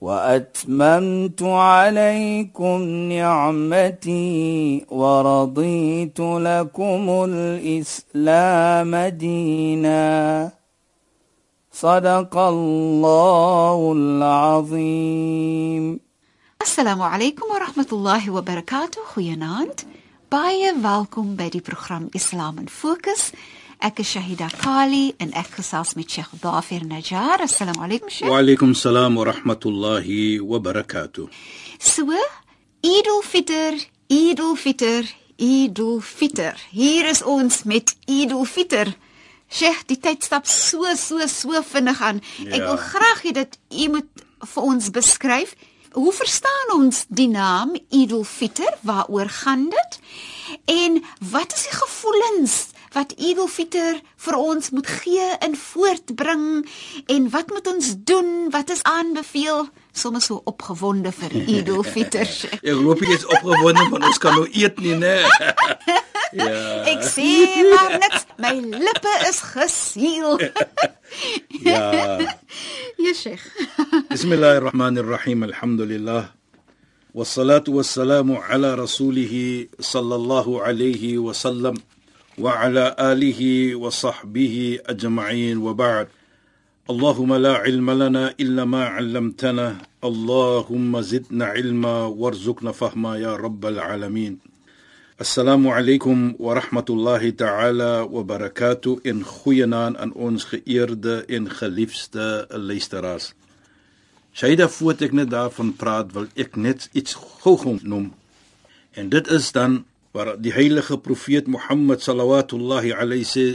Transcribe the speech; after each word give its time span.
وأتممت 0.00 1.42
عليكم 1.42 2.82
نعمتي 3.12 4.86
ورضيت 4.90 6.20
لكم 6.20 7.26
الإسلام 7.28 8.96
دينا. 8.96 10.50
صدق 11.72 12.36
الله 12.36 13.92
العظيم. 13.96 16.00
السلام 16.62 17.02
عليكم 17.02 17.46
ورحمة 17.54 17.86
الله 17.92 18.30
وبركاته. 18.30 19.00
خيانات 19.14 19.80
باي 20.32 20.74
فالكم 20.82 21.34
بدي 21.34 21.62
برنامج 21.68 22.08
إسلام 22.16 22.66
فوكس 22.66 23.32
Ek 23.80 24.02
is 24.02 24.10
Shahida 24.12 24.50
Kali 24.60 25.14
en 25.24 25.30
ek 25.32 25.54
gesels 25.56 25.94
met 25.96 26.12
Sheikh 26.12 26.34
Dafir 26.42 26.82
Najjar. 26.84 27.40
Assalamu 27.40 27.80
alaykum 27.86 28.10
Sheikh. 28.12 28.28
Wa 28.28 28.42
alaykum 28.42 28.74
salaam 28.76 29.16
wa 29.16 29.24
rahmatullahi 29.24 30.42
wa 30.44 30.58
barakatuh. 30.60 31.24
So, 31.78 32.04
Eid 32.84 33.08
al-Fitr, 33.08 33.80
Eid 34.12 34.42
al-Fitr, 34.44 35.08
Eid 35.40 35.80
al-Fitr. 35.80 36.60
Hier 36.76 37.08
is 37.08 37.22
ons 37.24 37.62
met 37.64 37.94
Eid 38.04 38.36
al-Fitr. 38.36 38.92
Sheikh, 39.48 39.86
die 39.88 39.96
tyd 39.96 40.28
stap 40.28 40.44
so 40.44 40.84
so 40.94 41.24
so 41.24 41.64
vinnig 41.72 42.04
aan. 42.04 42.20
Ja. 42.44 42.60
Ek 42.60 42.68
wil 42.68 42.80
graag 42.84 43.24
hê 43.24 43.32
dat 43.40 43.56
u 43.72 43.88
moet 43.96 44.26
vir 44.44 44.72
ons 44.76 44.92
beskryf 44.92 45.56
Hoe 45.90 46.12
verstaan 46.14 46.68
ons 46.76 47.04
die 47.08 47.26
naam 47.28 47.72
Eid 47.90 48.12
al-Fitr? 48.14 48.76
Waaroor 48.86 49.28
gaan 49.28 49.64
dit? 49.72 49.98
En 50.64 51.00
wat 51.32 51.52
is 51.52 51.64
die 51.66 51.74
gevoelens 51.74 52.69
wat 52.95 53.13
Eid 53.17 53.39
al-Fitr 53.41 53.99
vir 54.25 54.37
ons 54.39 54.69
moet 54.75 54.87
gee 55.01 55.25
en 55.45 55.55
voortbring 55.59 56.45
en 57.11 57.29
wat 57.33 57.51
moet 57.53 57.67
ons 57.67 57.93
doen? 58.07 58.29
Wat 58.53 58.69
is 58.69 58.83
aanbeveel? 58.83 59.67
Sommige 59.95 60.25
so 60.25 60.41
opgewonde 60.51 61.11
vir 61.15 61.35
Eid 61.41 61.69
al-Fitr. 61.69 62.29
Ek 62.61 62.79
hoop 62.79 63.03
jy 63.03 63.17
is 63.17 63.27
opgewonde 63.27 63.87
want 63.91 64.07
ons 64.11 64.21
kan 64.23 64.37
nou 64.39 64.47
eet 64.51 64.79
nie, 64.83 64.95
né? 64.99 65.17
ja. 66.39 66.47
Ek 66.93 67.03
sê 67.07 67.27
maar 67.71 67.97
niks. 67.99 68.25
My 68.39 68.55
lippe 68.59 69.13
is 69.29 69.43
gesiel. 69.53 70.39
ja. 71.67 71.83
Ja, 72.95 73.13
Sheikh. 73.13 73.43
Bismillahirrahmanirrahim. 74.09 75.43
Alhamdulillah. 75.51 76.31
والصلاه 77.15 77.63
والسلام 77.67 78.31
على 78.31 78.75
رسوله 78.75 79.67
صلى 79.79 80.15
الله 80.15 80.63
عليه 80.63 81.17
وسلم 81.17 81.75
وعلى 82.39 82.95
اله 82.99 83.75
وصحبه 83.75 84.79
اجمعين 84.85 85.57
وبعد 85.57 86.07
اللهم 86.89 87.33
لا 87.35 87.53
علم 87.53 87.91
لنا 87.91 88.33
الا 88.39 88.65
ما 88.65 88.83
علمتنا 88.85 89.77
اللهم 90.03 91.01
زدنا 91.01 91.45
علما 91.45 92.05
وارزقنا 92.05 92.71
فهما 92.71 93.17
يا 93.17 93.35
رب 93.35 93.65
العالمين 93.65 94.39
Assalamu 95.17 95.71
alaykum 95.71 96.35
wa 96.39 96.59
rahmatullahi 96.59 97.31
ta'ala 97.31 98.03
wa 98.05 98.21
barakatuh 98.23 98.99
in 99.07 99.23
goeienaand 99.23 99.95
aan 99.95 100.11
ons 100.11 100.43
geëerde 100.43 101.23
en 101.31 101.47
geliefde 101.47 102.43
luisteraars. 102.51 103.29
Shaida 104.35 104.67
voet 104.67 105.05
ek 105.07 105.15
net 105.15 105.31
daarvan 105.31 105.71
praat 105.79 106.11
wil 106.11 106.27
ek 106.35 106.59
net 106.59 106.89
iets 106.91 107.15
gou-gou 107.15 107.77
noem. 107.87 108.09
En 108.99 109.07
dit 109.07 109.31
is 109.31 109.47
dan 109.55 109.85
waar 110.13 110.37
die 110.39 110.53
heilige 110.53 110.97
profeet 110.97 111.47
Mohammed 111.47 112.01
sallallahu 112.01 112.93
alayhi 112.93 113.25
sê 113.25 113.47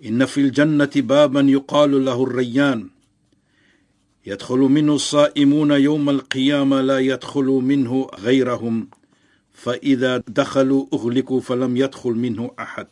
inna 0.00 0.26
fil 0.26 0.50
jannati 0.52 1.02
baban 1.02 1.48
yuqalu 1.48 2.00
lahu 2.00 2.26
ar-rayyan 2.28 2.90
yadkhulu 4.24 4.68
minhu 4.68 4.96
as-sa'imuna 4.96 5.78
yawm 5.78 6.08
al-qiyamah 6.08 6.82
la 6.82 6.98
yadkhulu 7.00 7.60
minhu 7.62 8.08
ghayrahum 8.24 8.88
فاذا 9.56 10.22
دخلوا 10.28 10.86
اغلقوا 10.92 11.40
فلم 11.40 11.76
يدخل 11.76 12.10
منه 12.10 12.50
احد 12.58 12.86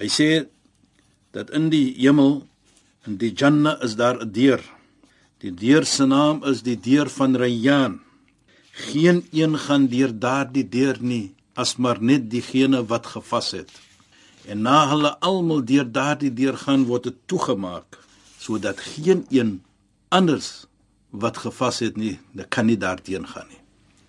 hy 0.00 0.08
sê 0.08 0.30
dat 1.32 1.50
in 1.56 1.68
die 1.72 1.92
hemel 2.00 2.44
in 3.06 3.16
die 3.20 3.32
janna 3.40 3.76
is 3.86 3.96
daar 4.00 4.16
'n 4.20 4.32
deur 4.32 4.60
die 5.40 5.54
deur 5.62 5.84
se 5.84 6.04
naam 6.06 6.36
is 6.50 6.62
die 6.68 6.80
deur 6.88 7.08
van 7.18 7.36
Rayyan 7.36 8.00
geen 8.88 9.18
een 9.32 9.54
gaan 9.64 9.84
deur 9.94 10.12
daardie 10.26 10.68
deur 10.76 10.96
nie 11.00 11.34
as 11.53 11.77
maar 11.77 12.01
net 12.01 12.29
diegene 12.31 12.85
wat 12.85 13.05
gevas 13.13 13.51
het 13.51 13.71
en 14.47 14.61
na 14.61 14.87
hulle 14.89 15.13
almal 15.19 15.65
deur 15.65 15.91
daardie 15.91 16.33
deur 16.33 16.57
gaan 16.57 16.85
word 16.85 17.03
dit 17.03 17.17
toegemaak 17.25 17.99
sodat 18.39 18.79
geen 18.79 19.25
een 19.29 19.61
anders 20.09 20.65
wat 21.09 21.37
gevas 21.37 21.79
het 21.79 21.97
nie 21.97 22.19
kan 22.49 22.65
nie 22.65 22.77
daarteen 22.77 23.27
gaan 23.27 23.47
nie 23.49 23.61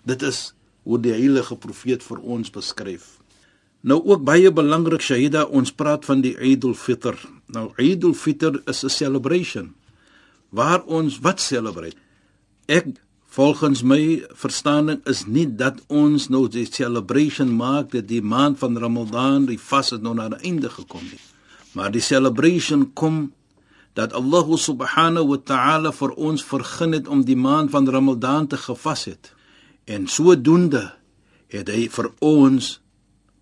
dit 0.03 0.21
is 0.21 0.53
hoe 0.83 0.99
die 0.99 1.13
heilige 1.15 1.55
profeet 1.55 2.03
vir 2.03 2.19
ons 2.19 2.51
beskryf. 2.51 3.17
Nou 3.83 3.99
ook 4.03 4.23
baie 4.23 4.51
belangrik 4.51 5.03
Shahida, 5.03 5.43
ons 5.43 5.73
praat 5.75 6.05
van 6.07 6.23
die 6.23 6.35
Eid 6.39 6.63
al-Fitr. 6.67 7.17
Nou 7.51 7.71
Eid 7.79 8.03
al-Fitr 8.07 8.61
is 8.67 8.83
'n 8.83 8.89
celebration 8.89 9.73
waar 10.49 10.83
ons 10.85 11.19
wat 11.19 11.41
celebrate. 11.41 11.97
Ek 12.67 12.85
volgens 13.33 13.81
my 13.81 14.21
verstaaning 14.37 14.99
is 15.09 15.23
nie 15.25 15.47
dat 15.57 15.79
ons 15.89 16.27
nou 16.29 16.45
die 16.53 16.67
celebration 16.69 17.49
maak 17.49 17.89
dat 17.95 18.05
die 18.07 18.21
maand 18.21 18.59
van 18.61 18.77
Ramadan, 18.77 19.47
die 19.49 19.57
vas 19.57 19.89
het 19.89 20.03
nou 20.05 20.13
na 20.13 20.27
'n 20.29 20.41
einde 20.45 20.69
gekom 20.69 21.01
nie. 21.01 21.21
Maar 21.73 21.91
die 21.91 22.01
celebration 22.01 22.93
kom 22.93 23.33
dat 23.93 24.13
Allah 24.13 24.57
subhanahu 24.57 25.27
wa 25.27 25.37
ta'ala 25.37 25.91
vir 25.91 26.11
ons 26.11 26.43
vergun 26.43 26.91
het 26.91 27.07
om 27.07 27.23
die 27.25 27.35
maand 27.35 27.69
van 27.71 27.89
Ramadan 27.89 28.47
te 28.47 28.57
gevas 28.57 29.05
het. 29.05 29.33
En 29.85 30.07
sodoende 30.07 30.93
het 31.47 31.67
hy 31.67 31.89
vir 31.89 32.11
ons 32.19 32.81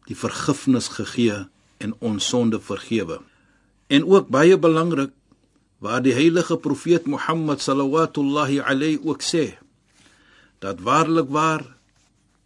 die 0.07 0.15
vergifnis 0.15 0.87
gegee 0.87 1.45
en 1.77 1.95
ons 1.99 2.27
sonde 2.27 2.59
vergewe. 2.59 3.19
En 3.87 4.05
ook 4.05 4.27
baie 4.27 4.57
belangrik 4.57 5.11
waar 5.77 6.01
die 6.01 6.13
heilige 6.13 6.57
profeet 6.57 7.05
Mohammed 7.05 7.61
sallallahu 7.61 8.59
alayhi 8.59 8.99
ook 9.03 9.21
sê 9.21 9.60
dat 10.61 10.81
waarlik 10.85 11.29
waar 11.29 11.63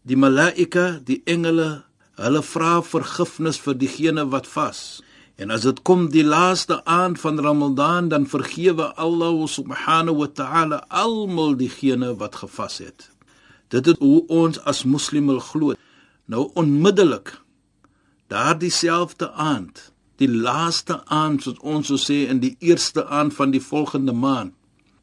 die 0.08 0.18
malaika, 0.18 1.00
die 1.04 1.22
engele, 1.26 1.84
hulle 2.16 2.42
vra 2.46 2.80
vergifnis 2.86 3.60
vir 3.60 3.76
diegene 3.76 4.24
wat 4.32 4.48
vas. 4.48 5.02
En 5.36 5.52
as 5.52 5.66
dit 5.68 5.82
kom 5.84 6.06
die 6.14 6.24
laaste 6.24 6.78
aand 6.88 7.20
van 7.20 7.42
Ramadan, 7.44 8.08
dan 8.08 8.28
vergewe 8.32 8.94
Allah 8.96 9.36
subhanahu 9.52 10.22
wa 10.22 10.30
ta'ala 10.32 10.86
almal 10.88 11.58
diegene 11.60 12.14
wat 12.16 12.40
gevas 12.40 12.80
het. 12.80 13.10
Dit 13.68 13.88
is 13.92 14.00
hoe 14.00 14.24
ons 14.32 14.62
as 14.64 14.86
moslimme 14.88 15.40
glo. 15.40 15.76
Nou 16.32 16.48
onmiddellik 16.54 17.36
daardie 18.32 18.72
selfde 18.72 19.32
aand, 19.32 19.92
die 20.16 20.32
laaste 20.32 21.02
aand 21.12 21.44
soos 21.44 21.60
ons 21.60 21.92
sou 21.92 22.00
sê 22.00 22.24
in 22.32 22.40
die 22.40 22.56
eerste 22.64 23.04
aand 23.12 23.36
van 23.36 23.52
die 23.52 23.62
volgende 23.62 24.16
maand, 24.16 24.56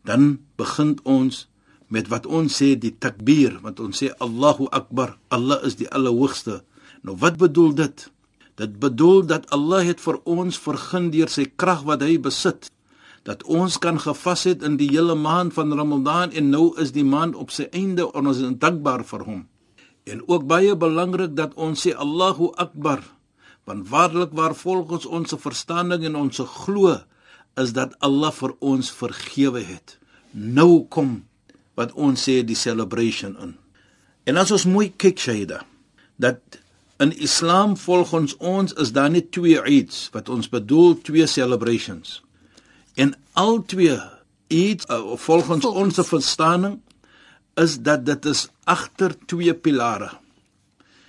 dan 0.09 0.39
begin 0.56 0.97
ons 1.05 1.47
met 1.92 2.08
wat 2.08 2.26
ons 2.26 2.56
sê 2.56 2.72
die 2.80 2.94
takbir, 2.97 3.58
want 3.60 3.80
ons 3.84 4.00
sê 4.00 4.10
Allahu 4.25 4.70
Akbar, 4.72 5.19
Allah 5.28 5.60
is 5.68 5.77
die 5.77 5.91
allerhoogste. 5.92 6.62
Nou 7.04 7.18
wat 7.21 7.36
bedoel 7.36 7.74
dit? 7.77 8.06
Dit 8.56 8.78
bedoel 8.80 9.27
dat 9.28 9.50
Allah 9.53 9.84
het 9.84 10.00
vir 10.00 10.21
ons 10.24 10.56
vergun 10.56 11.10
deur 11.12 11.28
sy 11.28 11.50
krag 11.56 11.84
wat 11.89 12.04
hy 12.04 12.16
besit 12.21 12.72
dat 13.22 13.42
ons 13.47 13.78
kan 13.78 14.00
gevas 14.03 14.44
het 14.50 14.62
in 14.66 14.77
die 14.80 14.91
hele 14.91 15.15
maand 15.15 15.54
van 15.54 15.72
Ramadan 15.78 16.34
en 16.34 16.50
nou 16.50 16.72
is 16.83 16.92
die 16.94 17.06
maand 17.06 17.39
op 17.39 17.54
sy 17.54 17.68
einde 17.71 18.09
en 18.10 18.27
ons 18.27 18.42
is 18.42 18.59
dankbaar 18.59 19.04
vir 19.06 19.24
hom. 19.28 19.42
En 20.10 20.22
ook 20.27 20.47
baie 20.50 20.74
belangrik 20.77 21.36
dat 21.38 21.54
ons 21.54 21.86
sê 21.86 21.95
Allahu 21.95 22.50
Akbar, 22.59 23.04
want 23.65 23.86
waarlik 23.88 24.34
waar 24.34 24.54
volgens 24.59 25.06
ons 25.06 25.34
verstaaning 25.38 26.03
en 26.10 26.18
ons 26.18 26.42
glo 26.65 26.97
is 27.62 27.74
dat 27.77 27.95
Allah 28.03 28.33
vir 28.34 28.56
ons 28.59 28.91
vergewe 28.91 29.62
het. 29.62 29.98
Nou 30.34 30.88
kom 30.91 31.22
wat 31.74 31.92
ons 31.92 32.22
sê 32.28 32.41
die 32.45 32.59
celebration 32.59 33.36
in. 33.41 33.54
En 34.24 34.39
as 34.39 34.53
ons 34.54 34.69
mooi 34.69 34.92
kyk 34.97 35.19
Shaida, 35.19 35.63
dat 36.16 36.60
in 37.03 37.15
Islam 37.19 37.77
volgens 37.77 38.36
ons 38.36 38.74
is 38.78 38.92
daar 38.95 39.10
net 39.10 39.33
twee 39.34 39.59
Eids 39.60 40.07
wat 40.15 40.28
ons 40.28 40.48
bedoel 40.48 41.01
twee 41.03 41.27
celebrations. 41.27 42.21
En 42.95 43.15
al 43.33 43.63
twee 43.66 43.98
iets 44.53 44.86
uh, 44.86 45.16
volgens 45.16 45.65
ons 45.65 46.01
verstaaning 46.07 46.80
is 47.54 47.78
dat 47.80 48.04
dit 48.07 48.24
is 48.24 48.48
agter 48.65 49.16
twee 49.27 49.54
pilare. 49.54 50.10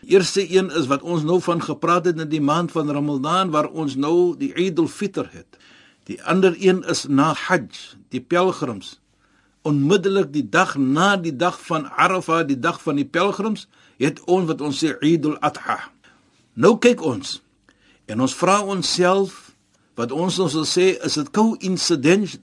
Eerste 0.07 0.43
een 0.55 0.71
is 0.71 0.87
wat 0.91 1.01
ons 1.01 1.23
nou 1.23 1.39
van 1.41 1.61
gepraat 1.61 2.05
het 2.05 2.19
in 2.19 2.29
die 2.29 2.41
maand 2.41 2.71
van 2.71 2.91
Ramadan 2.91 3.51
waar 3.51 3.69
ons 3.69 3.95
nou 3.95 4.35
die 4.37 4.51
Eid 4.53 4.79
al-Fitr 4.79 5.29
het. 5.31 5.59
Die 6.09 6.19
ander 6.23 6.55
een 6.59 6.83
is 6.83 7.05
na 7.07 7.31
Hajj, 7.33 7.95
die 8.11 8.21
pelgrims. 8.21 8.97
Onmiddellik 9.63 10.33
die 10.33 10.43
dag 10.43 10.75
na 10.75 11.15
die 11.15 11.35
dag 11.35 11.55
van 11.65 11.87
Arafah, 11.87 12.43
die 12.47 12.59
dag 12.59 12.81
van 12.83 12.99
die 12.99 13.07
pelgrims, 13.07 13.67
het 13.97 14.19
ons 14.27 14.49
wat 14.49 14.61
ons 14.61 14.81
sê 14.83 14.91
Eid 14.99 15.25
al-Adha. 15.29 15.79
Nou 16.53 16.75
kyk 16.77 17.01
ons 17.01 17.39
en 18.11 18.19
ons 18.21 18.33
vra 18.35 18.59
onsself 18.67 19.53
wat 19.97 20.11
ons 20.11 20.35
ons 20.43 20.57
wil 20.59 20.67
sê 20.67 20.89
is 21.07 21.15
dit 21.17 21.29
co-incident 21.33 22.35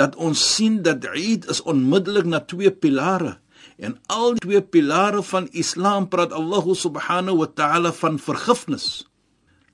dat 0.00 0.16
ons 0.16 0.40
sien 0.54 0.80
dat 0.82 1.04
Eid 1.12 1.46
is 1.52 1.60
onmiddellik 1.68 2.26
na 2.26 2.40
twee 2.40 2.72
pilare 2.72 3.36
en 3.78 3.98
al 4.10 4.38
die 4.38 4.44
twee 4.46 4.62
pilare 4.62 5.22
van 5.26 5.48
Islam 5.52 6.08
praat 6.10 6.32
Allah 6.32 6.64
subhanahu 6.74 7.42
wa 7.42 7.48
ta'ala 7.48 7.92
van 7.92 8.18
vergifnis. 8.18 9.04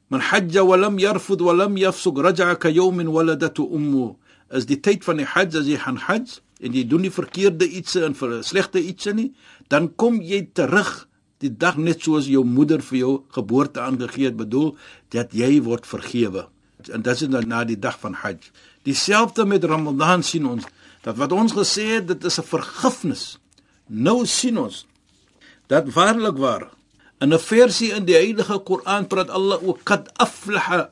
Man 0.08 0.24
hajja 0.24 0.64
wa 0.64 0.76
lam 0.76 0.98
yarfud 0.98 1.40
wa 1.44 1.52
lam 1.52 1.76
yafsuk 1.76 2.18
raj'a 2.24 2.56
ka 2.56 2.68
yawmin 2.72 3.08
waladatu 3.12 3.68
ummu. 3.68 4.16
As 4.48 4.64
die 4.64 4.80
tyd 4.80 5.04
van 5.04 5.20
die 5.20 5.28
hajj 5.28 5.58
as 5.60 5.68
jy 5.68 5.76
gaan 5.80 6.00
hajj 6.08 6.40
en 6.60 6.74
jy 6.74 6.84
doen 6.88 7.04
die 7.06 7.14
verkeerde 7.14 7.68
ietsie 7.68 8.04
en 8.06 8.14
vir 8.18 8.38
slegte 8.46 8.80
ietsie 8.82 9.14
nie, 9.14 9.28
dan 9.68 9.90
kom 9.96 10.20
jy 10.22 10.42
terug 10.52 11.08
die 11.38 11.52
dag 11.54 11.76
net 11.78 12.02
soos 12.02 12.26
jou 12.26 12.42
moeder 12.44 12.82
vir 12.82 12.98
jou 12.98 13.12
geboorte 13.34 13.80
aangegee 13.80 14.30
het, 14.30 14.38
bedoel 14.38 14.72
dat 15.14 15.34
jy 15.36 15.60
word 15.62 15.86
vergewe. 15.86 16.48
En 16.90 17.02
dit 17.02 17.22
is 17.22 17.28
na 17.46 17.64
die 17.64 17.78
dag 17.78 17.98
van 18.00 18.14
hajj. 18.14 18.50
Dieselfde 18.86 19.46
met 19.46 19.64
Ramadan 19.64 20.22
sien 20.22 20.46
ons 20.46 20.66
dat 21.04 21.16
wat 21.16 21.32
ons 21.32 21.54
gesê 21.54 21.86
het, 21.98 22.08
dit 22.08 22.24
is 22.24 22.38
'n 22.38 22.42
vergifnis. 22.42 23.38
Nou 23.86 24.26
sien 24.26 24.58
ons 24.58 24.86
dat 25.68 25.92
waarlik 25.94 26.36
waar 26.36 26.70
In 27.18 27.34
'n 27.34 27.38
versie 27.38 27.90
in 27.90 28.04
die 28.06 28.14
Heilige 28.14 28.58
Koran 28.62 29.06
praat 29.10 29.30
Allah 29.30 29.58
ook 29.58 29.82
kad 29.82 30.06
aflaha 30.22 30.90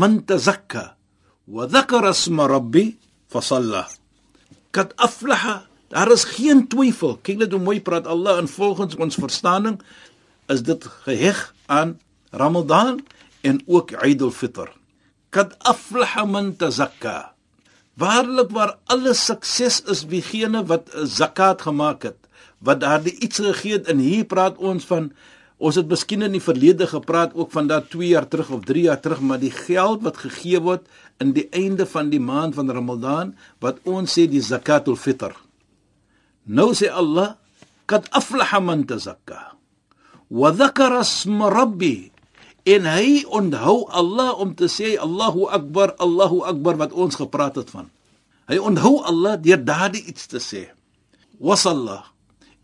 man 0.00 0.24
tazakka 0.24 0.96
wa 1.44 1.66
dhakara 1.66 2.16
isma 2.16 2.48
rabbi 2.48 2.96
fa 3.28 3.40
Kad 4.78 4.92
aflaha, 4.94 5.64
daar 5.90 6.10
is 6.14 6.22
geen 6.36 6.60
twyfel. 6.70 7.16
Kyk 7.26 7.40
net 7.40 7.54
hoe 7.54 7.58
mooi 7.58 7.80
praat 7.82 8.06
Allah 8.06 8.36
en 8.38 8.46
volgens 8.46 8.94
ons 8.94 9.16
verstaaning 9.18 9.80
is 10.54 10.62
dit 10.62 10.84
geheg 11.02 11.40
aan 11.66 11.96
Ramadan 12.30 13.00
en 13.42 13.58
ook 13.66 13.90
Eid 13.98 14.22
al-Fitr. 14.22 14.70
Kad 15.34 15.56
aflaha 15.66 16.22
man 16.30 16.52
tazakka. 16.60 17.32
Waarlik 17.98 18.54
waar 18.54 18.76
alle 18.86 19.16
sukses 19.18 19.80
is 19.90 20.04
wiegene 20.06 20.62
wat 20.70 20.94
zakat 21.10 21.66
gemaak 21.66 22.06
het, 22.06 22.20
wat 22.62 22.78
daardie 22.86 23.16
iets 23.18 23.42
gegee 23.42 23.80
het 23.80 23.90
en 23.90 23.98
hier 23.98 24.30
praat 24.30 24.62
ons 24.62 24.86
van 24.86 25.10
Ons 25.58 25.74
het 25.74 25.88
miskien 25.90 26.22
in 26.22 26.36
die 26.36 26.42
verlede 26.42 26.86
gepraat 26.86 27.34
ook 27.34 27.50
van 27.50 27.66
dat 27.66 27.90
2 27.90 28.12
jaar 28.14 28.28
terug 28.30 28.50
of 28.54 28.64
3 28.64 28.84
jaar 28.86 29.00
terug, 29.02 29.20
maar 29.20 29.40
die 29.42 29.50
geld 29.50 30.04
wat 30.06 30.20
gegee 30.22 30.60
word 30.62 30.86
in 31.18 31.32
die 31.34 31.48
einde 31.50 31.86
van 31.86 32.12
die 32.12 32.22
maand 32.22 32.54
van 32.54 32.70
Ramadan, 32.70 33.34
wat 33.58 33.82
ons 33.82 34.14
sê 34.14 34.28
die 34.30 34.42
zakatul 34.42 34.96
fitr. 34.96 35.34
Nou 36.46 36.70
sê 36.74 36.86
Allah, 36.90 37.34
"Kad 37.86 38.06
aflaha 38.10 38.60
man 38.60 38.84
tazakka 38.84 39.52
wa 40.30 40.52
dhakara 40.52 41.00
isma 41.00 41.50
rabbi." 41.50 42.10
En 42.64 42.84
hy 42.84 43.24
onthou 43.24 43.88
Allah 43.88 44.38
om 44.38 44.54
te 44.54 44.68
sê 44.68 44.98
Allahu 44.98 45.48
Akbar, 45.48 45.94
Allahu 45.98 46.42
Akbar 46.44 46.76
wat 46.76 46.92
ons 46.92 47.14
gepraat 47.16 47.56
het 47.56 47.70
van. 47.70 47.90
Hy 48.46 48.58
onthou 48.58 49.02
Allah 49.02 49.36
deur 49.40 49.64
daardie 49.64 50.04
iets 50.04 50.26
te 50.26 50.38
sê. 50.38 50.68
Wasalla 51.38 52.04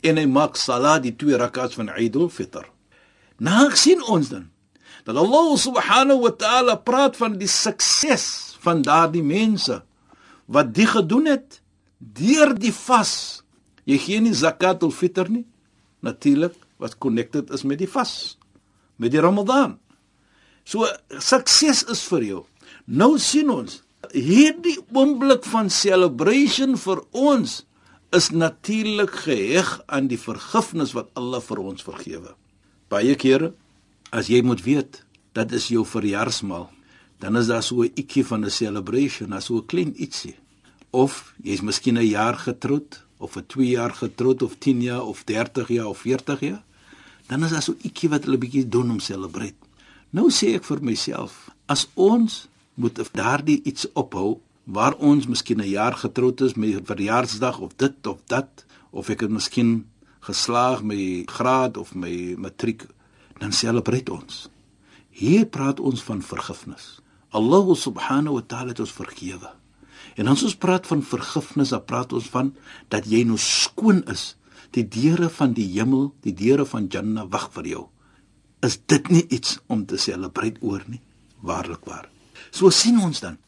en 0.03 0.17
hy 0.17 0.27
maak 0.27 0.57
salat 0.57 1.03
die 1.03 1.17
twee 1.17 1.37
rakats 1.37 1.75
van 1.75 1.89
Eid 1.89 2.17
al-Fitr. 2.17 2.74
Nou 3.45 3.69
sien 3.77 4.03
ons 4.09 4.31
dan 4.33 4.51
dat 5.05 5.19
Allah 5.21 5.53
subhanahu 5.61 6.23
wa 6.23 6.33
ta'ala 6.33 6.75
praat 6.81 7.19
van 7.21 7.35
die 7.37 7.51
sukses 7.51 8.57
van 8.65 8.81
daardie 8.87 9.25
mense 9.25 9.83
wat 10.49 10.71
dit 10.77 10.89
gedoen 10.89 11.29
het 11.29 11.61
deur 11.99 12.55
die 12.57 12.73
vas. 12.73 13.43
Jy 13.85 13.99
gee 14.01 14.23
nie 14.25 14.37
zakat 14.37 14.85
of 14.87 14.97
fitr 14.97 15.29
nie. 15.29 15.45
Natuurlik 16.05 16.57
wat 16.81 16.97
connected 17.01 17.53
is 17.53 17.65
met 17.69 17.81
die 17.81 17.89
vas, 17.89 18.37
met 18.97 19.13
die 19.13 19.21
Ramadan. 19.21 19.77
So 20.65 20.89
sukses 21.21 21.85
is 21.93 22.05
vir 22.09 22.25
jou. 22.29 22.43
Nou 22.89 23.19
sien 23.21 23.53
ons 23.53 23.83
hierdie 24.13 24.79
oomblik 24.93 25.45
van 25.53 25.69
celebration 25.73 26.79
vir 26.81 27.05
ons 27.13 27.61
is 28.15 28.31
natuurlik 28.33 29.13
geheg 29.27 29.69
aan 29.93 30.09
die 30.09 30.21
vergifnis 30.21 30.95
wat 30.97 31.13
Allah 31.19 31.45
vir 31.45 31.61
ons 31.61 31.85
vergewe 31.85 32.33
baie 32.95 33.15
kere 33.19 33.53
as 34.15 34.31
jy 34.31 34.41
moet 34.47 34.63
weet 34.63 35.03
dat 35.35 35.53
is 35.53 35.69
jou 35.75 35.85
verjaarsmaal 35.87 36.71
dan 37.23 37.37
is 37.41 37.47
daar 37.47 37.63
so 37.63 37.83
'n 37.83 37.93
ietjie 37.95 38.25
van 38.31 38.45
'n 38.45 38.51
celebration 38.51 39.33
as 39.33 39.45
so 39.47 39.57
'n 39.57 39.67
klein 39.67 39.93
ietsie. 39.97 40.37
Of 40.91 41.35
jy's 41.43 41.61
miskien 41.61 41.99
'n 41.99 42.07
jaar 42.07 42.37
getroud 42.37 43.05
of 43.19 43.37
'n 43.37 43.47
2 43.47 43.69
jaar 43.69 43.91
getroud 43.91 44.43
of 44.43 44.57
10 44.59 44.83
jaar 44.83 45.05
of 45.05 45.25
30 45.25 45.69
jaar 45.69 45.87
of 45.87 45.99
40 45.99 46.41
jaar 46.41 46.63
dan 47.27 47.45
is 47.45 47.51
daar 47.51 47.63
so 47.63 47.75
ietjie 47.81 48.09
wat 48.09 48.25
hulle 48.25 48.39
bietjie 48.39 48.69
doen 48.69 48.91
om 48.91 49.01
celebrate 49.01 49.57
nou 50.11 50.31
sê 50.31 50.55
ek 50.59 50.65
vir 50.65 50.83
myself 50.83 51.49
as 51.67 51.87
ons 51.95 52.49
moet 52.75 53.01
daardie 53.13 53.61
iets 53.65 53.87
ophou 53.93 54.41
waar 54.65 54.95
ons 54.95 55.27
miskien 55.27 55.61
'n 55.61 55.71
jaar 55.71 55.95
getroud 56.05 56.41
is 56.41 56.55
met 56.55 56.85
verjaarsdag 56.85 57.59
of 57.59 57.73
dit 57.77 58.07
of 58.07 58.19
dat 58.27 58.65
of 58.91 59.09
ek 59.09 59.21
het 59.21 59.31
miskien 59.31 59.87
geslaag 60.25 60.83
my 60.83 61.25
graad 61.29 61.77
of 61.77 61.95
my 61.95 62.35
matriek, 62.41 62.87
dan 63.41 63.53
celebrate 63.53 64.13
ons. 64.13 64.47
Hier 65.15 65.47
praat 65.47 65.81
ons 65.81 66.03
van 66.03 66.23
vergifnis. 66.25 66.99
Allah 67.35 67.75
subhanahu 67.77 68.39
wa 68.39 68.45
ta'ala 68.47 68.73
het 68.73 68.81
ons 68.83 68.95
vergewe. 68.95 69.51
En 70.15 70.31
as 70.31 70.45
ons 70.47 70.57
praat 70.59 70.87
van 70.87 71.03
vergifnis, 71.03 71.73
dan 71.75 71.85
praat 71.85 72.15
ons 72.15 72.27
van 72.31 72.53
dat 72.93 73.07
jy 73.11 73.25
nou 73.27 73.39
skoon 73.41 74.03
is. 74.11 74.35
Die 74.75 74.87
deure 74.87 75.29
van 75.31 75.55
die 75.55 75.67
hemel, 75.75 76.13
die 76.23 76.35
deure 76.35 76.67
van 76.67 76.87
Jannah 76.91 77.27
wag 77.31 77.51
vir 77.55 77.71
jou. 77.75 77.85
Is 78.65 78.79
dit 78.91 79.11
nie 79.11 79.25
iets 79.35 79.59
om 79.67 79.85
te 79.87 79.99
celebrate 80.01 80.63
oor 80.63 80.83
nie? 80.89 81.03
Waarlik 81.45 81.85
waar. 81.87 82.09
So 82.51 82.71
sien 82.71 82.99
ons 83.03 83.21
dan 83.23 83.39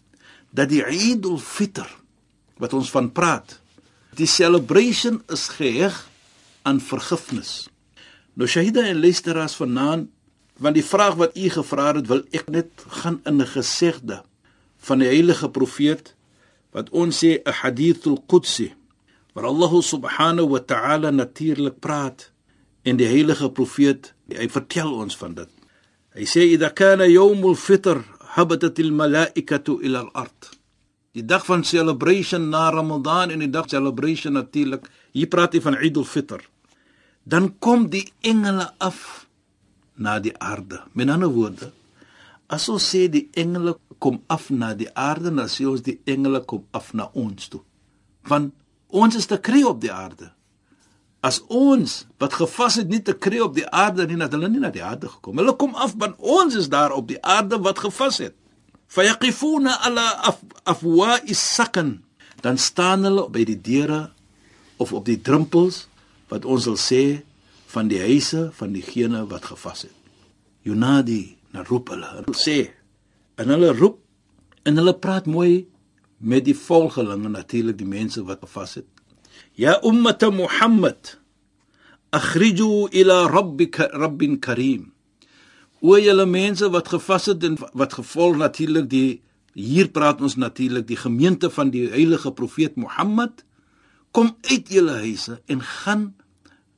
dat 0.57 0.71
die 0.71 0.83
Eid 0.85 1.27
al-Fitr 1.27 1.89
wat 2.63 2.73
ons 2.73 2.91
van 2.91 3.11
praat, 3.13 3.59
die 4.17 4.29
celebration 4.31 5.19
is 5.33 5.49
geheg 5.53 5.97
aan 6.67 6.81
vergifnis. 6.83 7.69
Nou 8.35 8.49
Shahida 8.51 8.83
en 8.91 9.01
luisteraars 9.01 9.57
vanaand, 9.57 10.11
want 10.61 10.75
die 10.77 10.85
vraag 10.85 11.15
wat 11.21 11.37
u 11.37 11.49
gevra 11.53 11.93
het, 11.95 12.09
wil 12.11 12.25
ek 12.35 12.51
net 12.53 12.85
gaan 13.01 13.21
in 13.25 13.41
'n 13.41 13.47
gesegde 13.47 14.23
van 14.77 14.99
die 14.99 15.09
heilige 15.09 15.49
profeet 15.49 16.15
wat 16.73 16.91
ons 16.91 17.25
sê 17.25 17.41
'n 17.41 17.53
hadithul 17.63 18.19
qudsi 18.27 18.75
waar 19.35 19.45
Allah 19.45 19.73
subhanahu 19.83 20.49
wa 20.49 20.61
ta'ala 20.61 21.11
natuurlik 21.11 21.81
praat 21.81 22.31
en 22.83 22.97
die 22.97 23.07
heilige 23.07 23.51
profeet 23.51 24.15
hy 24.33 24.49
vertel 24.49 24.95
ons 24.95 25.17
van 25.17 25.35
dit. 25.35 25.51
Hy 26.17 26.25
sê 26.25 26.41
idha 26.55 26.71
kana 26.71 27.07
yawmul 27.07 27.55
fitr 27.55 28.01
habatat 28.37 28.79
al 28.79 28.93
malaikatu 28.93 29.81
ila 29.85 29.99
al 29.99 30.11
ard. 30.13 30.57
Die 31.13 31.25
dag 31.25 31.45
van 31.45 31.65
celebration 31.65 32.49
na 32.49 32.71
Ramadan 32.71 33.31
en 33.31 33.39
die 33.39 33.51
dag 33.51 33.69
celebration 33.69 34.33
natuurlik. 34.33 34.89
Hier 35.13 35.29
praat 35.29 35.53
hy 35.53 35.61
van 35.61 35.77
Eid 35.77 35.97
al-Fitr 35.97 36.41
dan 37.27 37.51
kom 37.59 37.89
die 37.91 38.07
engele 38.23 38.71
af 38.79 39.27
na 39.99 40.21
die 40.23 40.35
aarde. 40.39 40.83
Met 40.93 41.11
ander 41.11 41.33
woorde, 41.35 41.73
as 42.47 42.69
ons 42.71 42.87
sê 42.87 43.09
die 43.11 43.27
engele 43.35 43.75
kom 43.99 44.21
af 44.31 44.47
na 44.55 44.75
die 44.79 44.89
aarde, 44.95 45.33
dan 45.35 45.51
sê 45.51 45.67
ons 45.67 45.83
die 45.83 45.99
engele 46.07 46.45
kom 46.47 46.63
af 46.71 46.93
na 46.95 47.09
ons 47.19 47.49
toe. 47.51 47.63
Want 48.31 48.55
ons 48.95 49.19
is 49.19 49.27
te 49.27 49.41
kry 49.43 49.65
op 49.67 49.81
die 49.83 49.91
aarde. 49.91 50.31
As 51.27 51.41
ons 51.51 52.05
wat 52.23 52.37
gevas 52.39 52.79
het 52.79 52.93
nie 52.93 53.03
te 53.03 53.17
kry 53.19 53.41
op 53.43 53.57
die 53.57 53.67
aarde 53.67 54.07
nie, 54.07 54.21
dat 54.23 54.37
hulle 54.37 54.53
nie 54.53 54.63
na 54.63 54.71
die 54.71 54.85
aarde 54.87 55.11
gekom. 55.11 55.43
Hulle 55.43 55.57
kom 55.59 55.75
af 55.75 55.97
want 55.99 56.21
ons 56.23 56.55
is 56.55 56.71
daar 56.71 56.95
op 56.95 57.11
die 57.11 57.19
aarde 57.27 57.59
wat 57.65 57.83
gevas 57.83 58.21
het. 58.23 58.37
Fayaqifuna 58.87 59.81
ala 59.89 60.07
af, 60.31 60.39
afwa'i 60.63 61.35
sakan. 61.35 61.97
Dan 62.45 62.61
staan 62.61 63.03
hulle 63.09 63.27
by 63.35 63.43
die 63.49 63.59
deure 63.59 64.05
of 64.79 64.93
op 64.95 65.09
die 65.09 65.19
drempels 65.19 65.89
wat 66.31 66.45
ons 66.45 66.67
wil 66.69 66.79
sê 66.81 67.03
van 67.75 67.91
die 67.91 68.01
huise 68.01 68.49
van 68.57 68.75
diegene 68.75 69.25
wat 69.31 69.47
gevas 69.51 69.87
het. 69.87 69.95
Yunadi, 70.67 71.37
na 71.55 71.63
roep 71.67 71.93
hulle, 71.95 72.09
hulle 72.19 72.37
sê 72.39 72.59
en 73.41 73.53
hulle 73.53 73.73
roep 73.77 74.01
en 74.67 74.81
hulle 74.81 74.97
praat 74.99 75.29
mooi 75.31 75.67
met 76.19 76.47
die 76.47 76.57
volgelinge 76.57 77.31
natuurlik 77.31 77.79
die 77.79 77.89
mense 77.89 78.25
wat 78.27 78.43
gevas 78.45 78.81
het. 78.81 78.89
Ya 79.57 79.77
ummat 79.85 80.23
Muhammad 80.33 81.17
akhriju 82.11 82.89
ila 82.93 83.27
rabbika 83.29 83.91
rabbin 83.93 84.41
karim. 84.41 84.93
O 85.83 85.99
julle 86.01 86.27
mense 86.27 86.69
wat 86.73 86.89
gevas 86.89 87.29
het 87.31 87.45
en 87.45 87.59
wat 87.77 87.99
gevolg 87.99 88.41
natuurlik 88.41 88.89
die 88.91 89.21
hier 89.57 89.89
praat 89.89 90.21
ons 90.21 90.37
natuurlik 90.37 90.87
die 90.89 90.99
gemeente 91.01 91.51
van 91.51 91.71
die 91.73 91.87
heilige 91.89 92.33
profeet 92.33 92.77
Mohammed 92.77 93.45
kom 94.13 94.35
uit 94.49 94.69
julle 94.73 94.99
huise 95.05 95.41
en 95.49 95.61
gaan 95.61 96.16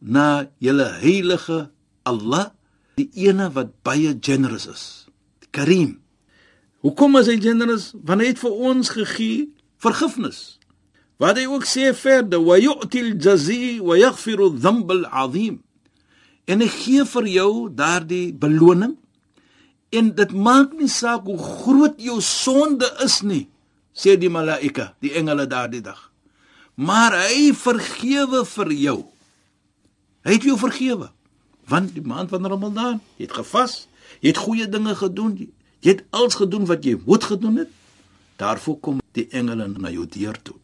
na 0.01 0.49
julle 0.63 0.87
heilige 1.03 1.69
Allah, 2.09 2.53
die 2.99 3.09
ene 3.15 3.51
wat 3.55 3.75
baie 3.87 4.15
generous 4.21 4.67
is. 4.67 4.85
Karim. 5.51 5.99
Hoekom 6.83 7.19
is 7.19 7.29
hy 7.31 7.39
generous? 7.43 7.93
Want 8.07 8.23
hy 8.23 8.33
het 8.33 8.43
vir 8.43 8.55
ons 8.71 8.93
gegee 8.95 9.49
vergifnis. 9.83 10.59
Wat 11.19 11.39
hy 11.39 11.49
ook 11.51 11.67
sê 11.67 11.91
verder, 11.99 12.43
wa 12.43 12.59
yu'til 12.61 13.17
jazi 13.19 13.79
wa 13.83 13.99
yaghfiru 13.99 14.53
dhanb 14.55 14.91
al-'azim. 14.95 15.59
En 16.49 16.63
hy 16.63 16.71
gee 16.71 17.05
vir 17.05 17.27
jou 17.35 17.53
daardie 17.75 18.33
beloning 18.33 18.95
en 19.89 20.11
dit 20.15 20.33
maak 20.37 20.75
nie 20.77 20.91
saak 20.93 21.27
hoe 21.29 21.39
groot 21.39 21.97
jou 22.01 22.19
sonde 22.25 22.89
is 23.05 23.23
nie, 23.25 23.47
sê 23.97 24.19
die 24.21 24.29
malaika, 24.33 24.93
die 25.01 25.15
engele 25.17 25.47
daardie 25.49 25.81
dag. 25.85 26.11
Maar 26.77 27.17
hy 27.25 27.53
vergewe 27.57 28.45
vir 28.47 28.73
jou. 28.77 28.99
Hy 30.29 30.37
het 30.37 30.45
jou 30.45 30.59
vergewe. 30.61 31.09
Want 31.69 31.95
die 31.97 32.05
maand 32.05 32.29
van 32.29 32.45
Ramadan, 32.45 32.99
jy 33.17 33.25
het 33.25 33.37
gevas, 33.39 33.87
jy 34.21 34.35
het 34.35 34.41
goeie 34.45 34.67
dinge 34.69 34.93
gedoen, 34.97 35.35
jy 35.81 35.95
het 35.95 36.03
alles 36.13 36.37
gedoen 36.37 36.67
wat 36.69 36.85
jy 36.85 36.99
moet 37.07 37.25
gedoen 37.25 37.63
het. 37.63 37.71
Daarvoor 38.37 38.77
kom 38.85 39.01
die 39.17 39.25
engele 39.33 39.71
na 39.73 39.89
jou 39.93 40.05
deur 40.05 40.37
toe. 40.45 40.57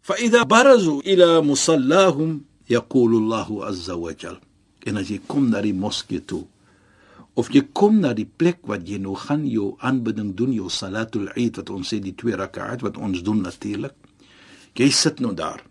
Fa 0.00 0.16
idha 0.24 0.46
barazu 0.48 1.02
ila 1.04 1.42
musallahum 1.44 2.38
yaqulu 2.72 3.20
Allahu 3.20 3.60
azza 3.68 3.96
wa 4.00 4.14
jalla. 4.16 4.40
En 4.88 4.96
as 4.96 5.12
jy 5.12 5.20
kom 5.26 5.50
na 5.52 5.60
die 5.60 5.76
moskee 5.76 6.24
toe 6.24 6.46
of 7.38 7.52
jy 7.54 7.60
kom 7.76 8.00
na 8.02 8.10
die 8.18 8.26
plek 8.26 8.64
wat 8.66 8.88
jy 8.88 8.96
nou 8.98 9.14
gaan 9.14 9.44
jou 9.46 9.76
aanbidding 9.86 10.32
doen, 10.34 10.50
jou 10.56 10.66
salatul 10.72 11.28
Eid 11.36 11.60
wat 11.60 11.70
ons 11.70 11.92
sê 11.92 12.00
die 12.02 12.16
twee 12.18 12.34
rakaat 12.34 12.82
wat 12.82 12.98
ons 12.98 13.22
doen 13.22 13.44
natuurlik. 13.44 13.94
Jy 14.74 14.88
sit 14.90 15.22
nou 15.22 15.30
daar 15.38 15.62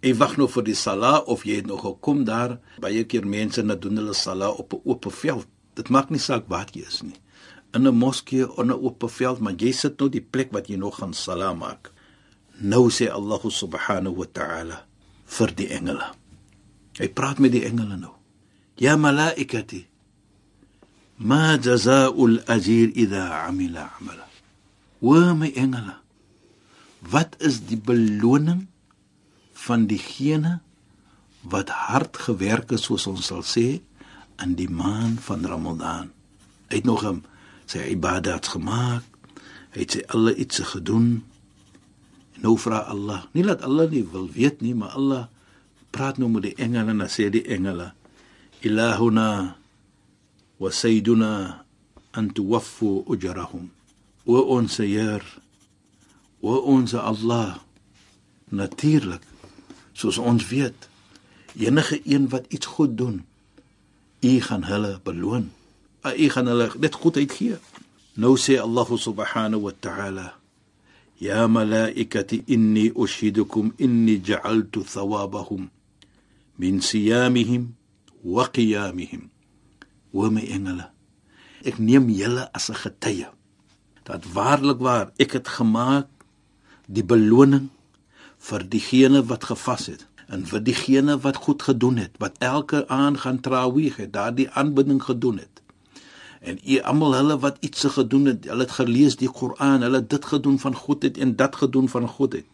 Ek 0.00 0.16
wag 0.16 0.38
nou 0.40 0.46
vir 0.48 0.64
die 0.64 0.76
sala 0.80 1.18
of 1.28 1.42
jy 1.44 1.58
het 1.60 1.66
nog 1.68 1.82
gekom 1.84 2.24
daar. 2.24 2.56
Baie 2.80 3.04
keer 3.04 3.26
mense 3.28 3.60
net 3.62 3.82
doen 3.84 4.00
hulle 4.00 4.14
sala 4.16 4.48
op 4.48 4.72
'n 4.72 4.80
oop 4.84 5.12
veld. 5.12 5.46
Dit 5.76 5.88
maak 5.88 6.08
nie 6.10 6.18
saak 6.18 6.48
waar 6.48 6.68
jy 6.72 6.86
is 6.88 7.02
nie. 7.02 7.20
In 7.74 7.86
'n 7.86 7.94
moskee 7.94 8.48
of 8.48 8.64
'n 8.64 8.72
oop 8.72 9.04
veld, 9.10 9.40
maar 9.40 9.52
jy 9.52 9.72
sit 9.72 9.98
nou 9.98 10.08
die 10.08 10.24
plek 10.32 10.52
wat 10.52 10.68
jy 10.68 10.76
nog 10.76 10.96
gaan 10.96 11.12
sala 11.12 11.52
maak. 11.52 11.92
Nou 12.60 12.90
sê 12.90 13.10
Allah 13.10 13.40
subhanahu 13.44 14.16
wa 14.16 14.26
ta'ala 14.32 14.86
vir 15.26 15.54
die 15.54 15.68
engele. 15.68 16.12
Hy 16.98 17.08
praat 17.08 17.38
met 17.38 17.52
die 17.52 17.64
engele 17.64 17.96
nou. 17.96 18.14
Ya 18.76 18.96
malaikati 18.96 19.86
ma 21.16 21.58
jazaa'ul 21.58 22.40
ajir 22.46 22.90
idha 22.96 23.46
amila 23.46 23.92
amala. 24.00 24.26
Wa 25.00 25.34
my 25.34 25.52
engele. 25.54 25.96
Wat 27.00 27.36
is 27.38 27.60
die 27.60 27.76
beloning 27.76 28.69
van 29.66 29.86
diegene 29.86 30.58
wat 31.40 31.68
hard 31.68 32.16
gewerk 32.16 32.70
het 32.70 32.82
soos 32.84 33.06
ons 33.10 33.30
sal 33.32 33.44
sê 33.44 33.80
in 34.40 34.56
die 34.56 34.70
maand 34.72 35.20
van 35.24 35.44
Ramadan. 35.44 36.10
Hy 36.68 36.80
het 36.80 36.88
nog 36.88 37.04
hom 37.04 37.22
sy 37.68 37.90
ibadat 37.92 38.48
gemaak. 38.54 39.04
Hy 39.74 39.84
het 39.84 39.96
sy 39.96 40.04
alle 40.14 40.34
iets 40.34 40.62
gedoen. 40.72 41.20
En 42.36 42.46
nou 42.46 42.56
vra 42.60 42.84
Allah, 42.88 43.26
nie 43.36 43.44
laat 43.44 43.62
Allah 43.66 43.90
nie 43.92 44.04
wil 44.08 44.30
weet 44.32 44.64
nie, 44.64 44.74
maar 44.74 44.96
Allah 44.96 45.28
praat 45.92 46.18
nou 46.18 46.30
met 46.32 46.48
die 46.48 46.56
engele 46.56 46.94
en 46.94 47.10
sê 47.10 47.28
die 47.32 47.44
engele: 47.44 47.90
Ilahuna 48.64 49.56
wa 50.60 50.70
sayyiduna 50.72 51.32
an 52.16 52.30
tuwaffu 52.32 53.04
ujrahum. 53.12 53.68
O 54.24 54.40
ons 54.56 54.78
Heer, 54.80 55.24
o 56.40 56.56
ons 56.72 56.94
Allah, 56.94 57.60
natuurlik 58.48 59.29
soos 60.00 60.18
ons 60.18 60.46
weet 60.52 60.88
enige 61.56 62.00
een 62.04 62.28
wat 62.32 62.48
iets 62.48 62.66
goed 62.66 62.96
doen 62.96 63.20
u 64.20 64.40
gaan 64.40 64.64
hulle 64.64 65.00
beloon. 65.02 65.50
U 66.16 66.28
gaan 66.28 66.46
hulle 66.46 66.70
dit 66.78 66.94
goedheid 66.94 67.32
gee. 67.32 67.56
Nou 68.14 68.36
sê 68.38 68.60
Allah 68.60 68.88
subhanahu 68.96 69.62
wa 69.62 69.72
ta'ala 69.80 70.34
ya 71.20 71.48
malaikati 71.48 72.42
inni 72.46 72.90
ushidukum 72.94 73.72
inni 73.76 74.20
ja'altu 74.24 74.84
thawabahum 74.84 75.70
min 76.56 76.80
siyamihim 76.80 77.72
wa 78.22 78.48
qiyamihim. 78.48 79.28
Wa 80.12 80.28
my 80.30 80.44
engele 80.44 80.90
ek 81.64 81.78
neem 81.78 82.08
julle 82.08 82.48
as 82.52 82.68
'n 82.70 82.76
getuie. 82.76 83.28
Dat 84.04 84.24
waarlik 84.32 84.80
waar 84.80 85.12
ek 85.16 85.32
het 85.32 85.48
gemaak 85.48 86.08
die 86.88 87.04
beloning 87.04 87.68
vir 88.48 88.64
diegene 88.72 89.22
wat 89.28 89.44
gevas 89.50 89.86
het 89.92 90.06
en 90.30 90.44
vir 90.46 90.62
diegene 90.62 91.16
wat 91.24 91.40
goed 91.44 91.62
gedoen 91.66 91.96
het, 91.98 92.12
wat 92.22 92.36
elke 92.38 92.84
aand 92.88 93.18
gaan 93.24 93.40
traweeg 93.42 93.96
het, 93.98 94.12
daardie 94.14 94.46
aanbidding 94.54 95.02
gedoen 95.02 95.40
het. 95.42 95.60
En 96.40 96.60
u 96.62 96.78
almal 96.88 97.16
hulle 97.18 97.36
wat 97.42 97.58
iets 97.66 97.84
gedoen 97.96 98.30
het, 98.30 98.46
hulle 98.48 98.64
het 98.64 98.76
gelees 98.78 99.18
die 99.20 99.28
Koran, 99.28 99.82
hulle 99.82 100.00
het 100.00 100.10
dit 100.10 100.24
gedoen 100.24 100.58
van 100.62 100.74
goedheid 100.74 101.18
en 101.18 101.34
dat 101.36 101.56
gedoen 101.56 101.88
van 101.90 102.06
goedheid. 102.08 102.46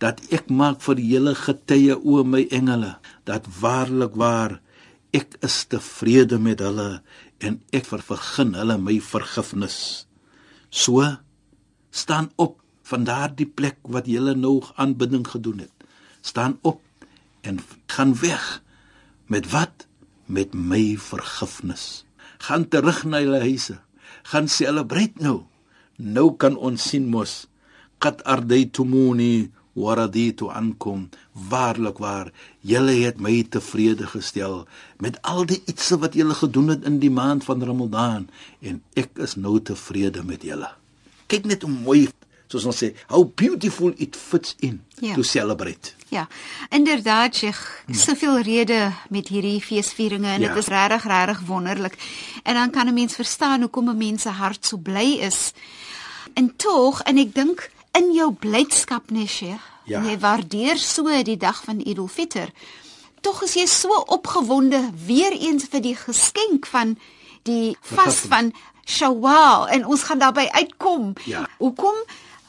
Dat 0.00 0.22
ek 0.32 0.48
maak 0.48 0.80
vir 0.82 1.02
julle 1.04 1.34
getuie 1.36 1.94
o 1.94 2.24
my 2.24 2.46
engele, 2.50 2.96
dat 3.28 3.46
waarlik 3.60 4.16
waar 4.16 4.56
ek 5.12 5.36
is 5.44 5.62
tevrede 5.68 6.40
met 6.40 6.64
hulle 6.64 7.02
en 7.44 7.60
ek 7.76 7.86
vergun 7.86 8.54
hulle 8.56 8.78
my 8.80 8.96
vergifnis. 9.04 10.06
So 10.70 11.04
staan 11.90 12.30
op 12.36 12.58
van 12.90 13.06
daardie 13.08 13.46
plek 13.46 13.78
wat 13.82 14.06
jy 14.10 14.34
nog 14.34 14.72
aanbidding 14.76 15.26
gedoen 15.28 15.66
het. 15.66 15.74
Staan 16.20 16.58
op 16.62 16.80
en 17.40 17.60
gaan 17.86 18.14
weg 18.20 18.62
met 19.26 19.50
wat? 19.50 19.86
Met 20.26 20.54
my 20.54 20.96
vergifnis. 20.98 22.04
Gaan 22.38 22.68
terug 22.68 23.04
na 23.04 23.18
julle 23.20 23.40
huise. 23.42 23.80
Gaan 24.22 24.48
celebrate 24.48 25.18
nou. 25.18 25.42
Nou 25.96 26.36
kan 26.36 26.56
ons 26.56 26.88
sien 26.88 27.08
mos 27.10 27.50
qad 28.00 28.22
ardaytumuni 28.24 29.50
wa 29.76 29.94
raditu 29.94 30.48
ankum 30.48 31.08
waarlik 31.50 32.00
waar 32.00 32.32
julle 32.64 32.94
het 33.04 33.20
my 33.20 33.42
tevrede 33.44 34.08
gestel 34.08 34.64
met 35.04 35.20
al 35.22 35.44
die 35.50 35.60
ietsie 35.70 36.00
wat 36.00 36.16
julle 36.18 36.34
gedoen 36.34 36.72
het 36.74 36.88
in 36.88 36.98
die 37.02 37.12
maand 37.12 37.44
van 37.44 37.62
Ramadan 37.62 38.26
en 38.60 38.80
ek 38.98 39.20
is 39.26 39.36
nou 39.36 39.60
tevrede 39.60 40.24
met 40.26 40.46
julle 40.48 40.72
kyk 41.30 41.46
net 41.52 41.62
hoe 41.66 41.72
mooi 41.72 42.08
soos 42.50 42.66
ons 42.66 42.76
sê, 42.82 42.90
how 43.08 43.24
beautiful 43.24 43.94
it 43.96 44.16
fits 44.18 44.56
in 44.58 44.80
ja. 44.98 45.14
to 45.14 45.22
celebrate. 45.22 45.94
Ja. 46.10 46.26
Inderdaad, 46.74 47.36
Sheikh, 47.36 47.60
soveel 47.94 48.40
rede 48.42 48.90
met 49.08 49.30
hierdie 49.30 49.60
feesvieringe 49.62 50.32
en 50.32 50.42
dit 50.42 50.50
ja. 50.50 50.56
is 50.58 50.70
regtig 50.72 51.06
regtig 51.06 51.44
wonderlik. 51.46 51.94
En 52.42 52.54
dan 52.58 52.70
kan 52.70 52.86
'n 52.86 52.94
mens 52.94 53.14
verstaan 53.14 53.60
hoekom 53.60 53.90
'n 53.90 53.96
mens 53.96 54.22
se 54.22 54.28
hart 54.28 54.66
so 54.66 54.76
bly 54.76 55.18
is. 55.22 55.52
En 56.34 56.56
tog, 56.56 57.02
en 57.02 57.18
ek 57.18 57.34
dink 57.34 57.70
in 57.92 58.12
jou 58.12 58.32
blydskap, 58.32 59.10
nee, 59.10 59.26
Sheikh, 59.26 59.62
ja. 59.84 60.02
jy 60.02 60.18
waardeer 60.18 60.78
so 60.78 61.22
die 61.22 61.36
dag 61.36 61.64
van 61.64 61.80
Eid 61.84 61.98
al-Fitr. 61.98 62.50
Tog 63.20 63.42
is 63.42 63.54
jy 63.54 63.66
so 63.66 63.88
opgewonde 64.06 64.90
weer 65.06 65.32
eens 65.32 65.64
vir 65.70 65.80
die 65.80 65.96
geskenk 65.96 66.66
van 66.66 66.98
die 67.42 67.76
vas 67.80 68.16
van 68.30 68.52
Shawwal 68.84 69.68
en 69.68 69.86
ons 69.86 70.02
gaan 70.02 70.18
daarby 70.18 70.48
uitkom. 70.50 71.12
Ja. 71.24 71.48
Hoekom 71.58 71.94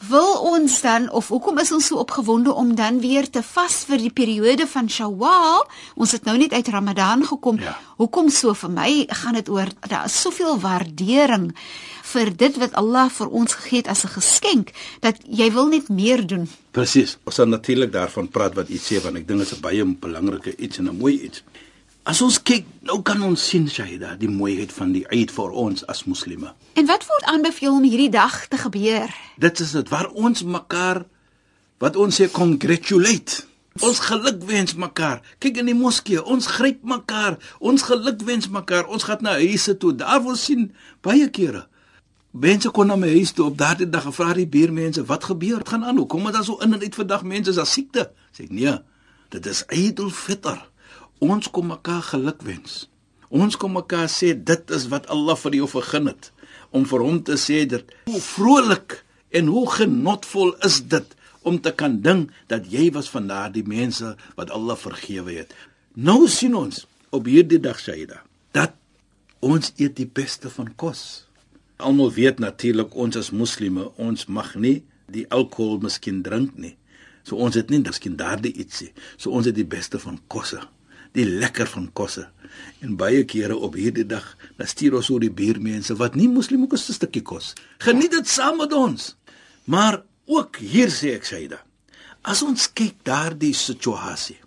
wil 0.09 0.39
ons 0.49 0.81
dan 0.81 1.09
of 1.11 1.27
hoekom 1.27 1.59
is 1.61 1.71
ons 1.71 1.85
so 1.91 2.01
opgewonde 2.01 2.53
om 2.53 2.75
dan 2.75 2.99
weer 2.99 3.29
te 3.29 3.43
vas 3.43 3.83
vir 3.89 4.01
die 4.01 4.13
periode 4.13 4.67
van 4.67 4.89
Shawwal? 4.89 5.67
Ons 5.95 6.15
het 6.17 6.25
nou 6.25 6.37
net 6.37 6.53
uit 6.53 6.67
Ramadan 6.67 7.25
gekom. 7.25 7.59
Ja. 7.61 7.77
Hoekom 8.01 8.29
so 8.33 8.53
vir 8.57 8.73
my 8.73 8.91
gaan 9.07 9.37
dit 9.37 9.49
oor 9.49 9.69
daar 9.87 10.09
is 10.09 10.21
soveel 10.21 10.59
waardering 10.59 11.51
vir 12.11 12.31
dit 12.35 12.57
wat 12.59 12.73
Allah 12.79 13.07
vir 13.13 13.29
ons 13.29 13.53
gegee 13.59 13.83
het 13.83 13.87
as 13.87 14.03
'n 14.05 14.15
geskenk 14.17 14.71
dat 14.99 15.21
jy 15.25 15.51
wil 15.51 15.67
net 15.67 15.89
meer 15.89 16.27
doen. 16.27 16.49
Presies. 16.71 17.17
Ons 17.23 17.35
sal 17.35 17.47
natuurlik 17.47 17.91
daarvan 17.91 18.29
praat 18.29 18.55
wat 18.55 18.69
u 18.69 18.77
sê 18.77 19.01
want 19.03 19.15
ek 19.15 19.27
dink 19.27 19.39
dit 19.39 19.47
is 19.51 19.57
'n 19.57 19.61
baie 19.61 19.85
belangrike 19.85 20.55
iets 20.57 20.77
en 20.77 20.89
'n 20.89 20.97
mooi 20.97 21.21
iets. 21.21 21.43
As 22.01 22.17
ons 22.25 22.39
kyk, 22.41 22.65
nou 22.89 22.97
kan 23.05 23.19
ons 23.21 23.37
sien 23.37 23.67
Shaida, 23.69 24.15
die 24.17 24.29
mooiheid 24.29 24.71
van 24.73 24.89
die 24.95 25.03
Eid 25.13 25.29
vir 25.35 25.51
ons 25.53 25.83
as 25.91 26.01
moslime. 26.09 26.49
En 26.73 26.87
wat 26.89 27.03
word 27.05 27.27
aanbeveel 27.29 27.75
om 27.75 27.83
hierdie 27.85 28.09
dag 28.09 28.47
te 28.49 28.57
gebeur? 28.57 29.11
Dit 29.37 29.61
is 29.61 29.75
dit 29.77 29.91
waar 29.93 30.09
ons 30.09 30.41
mekaar 30.41 31.03
wat 31.81 31.99
ons 32.01 32.17
sê 32.17 32.25
congratulate. 32.33 33.43
Ons 33.85 34.01
gelukwens 34.03 34.73
mekaar. 34.81 35.21
Kyk 35.39 35.61
in 35.61 35.69
die 35.69 35.77
moskee, 35.77 36.23
ons 36.25 36.49
gryp 36.49 36.81
mekaar, 36.81 37.37
ons 37.61 37.85
gelukwens 37.85 38.49
mekaar. 38.49 38.89
Ons 38.89 39.05
gaan 39.05 39.21
na 39.21 39.37
huise 39.37 39.77
toe. 39.77 39.93
Daar 39.95 40.23
wil 40.25 40.35
sien 40.35 40.71
baie 41.05 41.29
kere. 41.29 41.67
Mense 42.33 42.73
kom 42.73 42.89
na 42.89 42.97
my 42.97 43.13
huis 43.13 43.35
toe 43.35 43.45
op 43.51 43.61
daardie 43.61 43.89
dag 43.89 44.09
en 44.09 44.15
vra 44.15 44.33
die 44.33 44.47
buurmense, 44.47 45.05
"Wat 45.05 45.23
gebeur? 45.23 45.57
Wat 45.57 45.69
gaan 45.69 45.85
aan? 45.85 45.97
Hoekom 45.97 46.27
is 46.27 46.33
daar 46.33 46.43
so 46.43 46.57
in 46.57 46.73
en 46.73 46.81
uit 46.81 46.95
vandag 46.95 47.23
mense 47.23 47.49
is 47.49 47.55
daar 47.55 47.67
siekte?" 47.67 48.11
Sê 48.33 48.43
ek, 48.43 48.51
"Nee, 48.51 48.77
dit 49.29 49.45
is 49.45 49.63
Eid 49.67 49.99
al-Fitr." 49.99 50.70
Ons 51.21 51.51
kom 51.53 51.67
mekaar 51.69 52.01
gelukwens. 52.01 52.87
Ons 53.29 53.53
kom 53.53 53.75
mekaar 53.77 54.07
sê 54.09 54.31
dit 54.33 54.71
is 54.73 54.87
wat 54.89 55.05
Allah 55.13 55.37
vir 55.37 55.59
jou 55.59 55.67
vergun 55.69 56.09
het 56.09 56.31
om 56.73 56.87
vir 56.89 57.03
hom 57.05 57.19
te 57.27 57.35
sê 57.37 57.59
dat 57.69 57.91
hoe 58.09 58.21
vrolik 58.25 58.95
en 59.37 59.51
hoe 59.53 59.67
genotvol 59.69 60.55
is 60.65 60.79
dit 60.93 61.13
om 61.45 61.59
te 61.61 61.75
kan 61.77 61.99
dink 62.01 62.33
dat 62.49 62.65
jy 62.73 62.87
was 62.97 63.11
van 63.13 63.29
daardie 63.29 63.63
mense 63.69 64.15
wat 64.39 64.49
Allah 64.49 64.79
vergewe 64.81 65.37
het. 65.43 65.53
Nou 65.93 66.25
sien 66.25 66.57
ons 66.57 66.87
op 67.13 67.29
hierdie 67.29 67.61
dag 67.61 67.77
Shaida 67.77 68.23
dat 68.57 68.73
ons 69.45 69.75
eet 69.77 69.99
die 70.01 70.09
beste 70.09 70.49
van 70.49 70.73
kos. 70.73 71.27
Almal 71.77 72.09
weet 72.17 72.41
natuurlik 72.41 72.97
ons 72.97 73.21
as 73.21 73.29
moslimme, 73.29 73.91
ons 74.01 74.25
mag 74.25 74.55
nie 74.57 74.79
die 75.05 75.29
alkohol 75.29 75.83
miskien 75.85 76.25
drink 76.25 76.57
nie. 76.57 76.73
So 77.21 77.37
ons 77.37 77.61
het 77.61 77.69
nie 77.69 77.83
miskien 77.85 78.17
daardie 78.17 78.57
ietsie. 78.57 78.89
So 79.21 79.29
ons 79.29 79.45
het 79.45 79.59
die 79.61 79.69
beste 79.69 80.01
van 80.01 80.17
kosse 80.25 80.65
die 81.17 81.25
lekker 81.25 81.67
van 81.67 81.89
kosse. 81.93 82.27
En 82.83 82.97
baie 82.99 83.23
kere 83.25 83.55
op 83.55 83.75
hierdie 83.79 84.05
dag, 84.07 84.25
dan 84.57 84.67
stuur 84.67 84.99
ons 84.99 85.09
oor 85.09 85.23
die 85.23 85.33
buurmense 85.33 85.95
wat 85.99 86.15
nie 86.15 86.29
moslim 86.29 86.63
ook 86.63 86.73
'n 86.73 86.93
stukkie 86.93 87.21
kos. 87.21 87.53
Geniet 87.79 88.11
dit 88.11 88.27
saam 88.27 88.57
met 88.57 88.73
ons. 88.73 89.15
Maar 89.63 90.03
ook 90.25 90.57
hier 90.57 90.89
sê 90.89 91.15
ek 91.15 91.25
Saida, 91.25 91.63
as 92.21 92.41
ons 92.41 92.73
kyk 92.73 93.03
daardie 93.03 93.53
situasie 93.53 94.37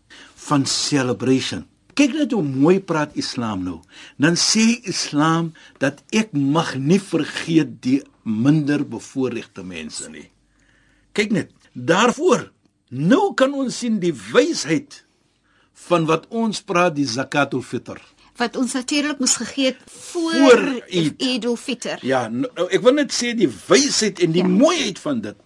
van 0.49 0.66
celebration. 0.66 1.66
Kyk 1.94 2.12
net 2.12 2.33
hoe 2.33 2.42
mooi 2.42 2.80
praat 2.80 3.14
Islam 3.14 3.62
nou. 3.62 3.80
Dan 4.18 4.35
sê 4.35 4.80
Islam 4.83 5.52
dat 5.78 6.02
ek 6.11 6.33
mag 6.33 6.75
nie 6.75 7.00
vergeet 7.00 7.83
die 7.83 8.02
minder 8.25 8.83
bevoorregte 8.83 9.62
mense 9.62 10.09
nie. 10.11 10.30
Kyk 11.14 11.30
net, 11.30 11.50
daarvoor 11.73 12.50
nou 12.90 13.35
kan 13.35 13.54
ons 13.54 13.78
sien 13.78 14.00
die 14.02 14.14
wysheid 14.14 15.03
van 15.88 16.06
wat 16.06 16.26
ons 16.28 16.62
praat 16.62 16.94
die 16.96 17.08
zakatul 17.08 17.62
fitr 17.62 18.00
wat 18.36 18.56
ons 18.56 18.72
natuurlik 18.74 19.18
moes 19.22 19.36
gegee 19.38 19.66
het 19.70 19.82
voor, 19.86 20.32
voor 20.32 20.62
Eid 20.90 21.46
al 21.46 21.56
Fitr. 21.56 22.02
Ja, 22.02 22.26
nou, 22.28 22.50
ek 22.66 22.82
wil 22.82 22.96
net 22.98 23.14
sê 23.14 23.30
die 23.38 23.50
wysheid 23.68 24.18
en 24.24 24.34
die 24.34 24.42
ja. 24.42 24.50
mooiheid 24.50 24.98
van 24.98 25.20
dit 25.22 25.38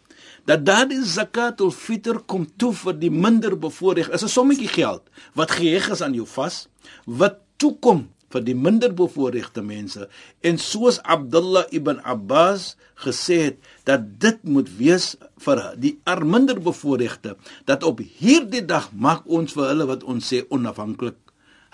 dat 0.48 0.62
daardie 0.64 1.02
zakatul 1.04 1.68
fitr 1.76 2.22
kom 2.24 2.46
toe 2.56 2.70
vir 2.72 2.94
die 2.96 3.10
minder 3.12 3.52
bevoorreg. 3.60 4.08
Is 4.08 4.24
'n 4.24 4.32
sommetjie 4.32 4.68
geld 4.68 5.02
wat 5.34 5.50
geheg 5.50 5.90
is 5.92 6.00
aan 6.00 6.14
jou 6.14 6.26
vas 6.26 6.68
wat 7.04 7.36
toe 7.56 7.76
kom 7.78 8.08
vir 8.32 8.44
die 8.44 8.56
minder 8.56 8.92
bevoorregte 8.94 9.62
mense. 9.64 10.08
En 10.44 10.58
soos 10.60 11.00
Abdullah 11.04 11.66
ibn 11.74 12.00
Abbas 12.04 12.74
gesê 13.04 13.38
het 13.48 13.70
dat 13.88 14.04
dit 14.20 14.42
moet 14.44 14.68
wees 14.78 15.14
vir 15.44 15.62
die 15.80 15.94
arminder 16.08 16.60
bevoorregte 16.60 17.36
dat 17.68 17.86
op 17.86 18.02
hierdie 18.02 18.64
dag 18.66 18.90
maak 18.92 19.24
ons 19.26 19.54
vir 19.56 19.70
hulle 19.70 19.88
wat 19.88 20.04
ons 20.04 20.32
sê 20.32 20.42
onafhanklik 20.54 21.16